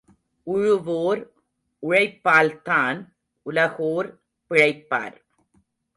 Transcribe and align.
உழுவோர் 0.47 1.21
உழைப்பால்தான் 1.83 2.99
உலகோர் 3.45 4.09
பிழைப்பார். 4.51 5.17